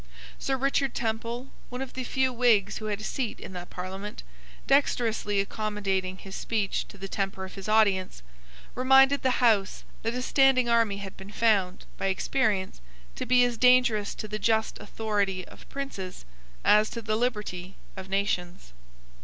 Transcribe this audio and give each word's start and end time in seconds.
Sir 0.39 0.57
Richard 0.57 0.95
Temple, 0.95 1.49
one 1.69 1.79
of 1.79 1.93
the 1.93 2.03
few 2.03 2.33
Whigs 2.33 2.77
who 2.77 2.85
had 2.85 3.01
a 3.01 3.03
seat 3.03 3.39
in 3.39 3.53
that 3.53 3.69
Parliament, 3.69 4.23
dexterously 4.65 5.39
accommodating 5.39 6.17
his 6.17 6.35
speech 6.35 6.87
to 6.87 6.97
the 6.97 7.07
temper 7.07 7.45
of 7.45 7.53
his 7.53 7.69
audience, 7.69 8.23
reminded 8.73 9.21
the 9.21 9.39
House 9.45 9.83
that 10.01 10.15
a 10.15 10.23
standing 10.23 10.67
army 10.67 10.97
had 10.97 11.15
been 11.15 11.29
found, 11.31 11.85
by 11.97 12.07
experience, 12.07 12.81
to 13.15 13.27
be 13.27 13.43
as 13.43 13.59
dangerous 13.59 14.15
to 14.15 14.27
the 14.27 14.39
just 14.39 14.79
authority 14.79 15.47
of 15.47 15.69
princes 15.69 16.25
as 16.65 16.89
to 16.89 17.03
the 17.03 17.15
liberty 17.15 17.75
of 17.95 18.09
nations. 18.09 18.73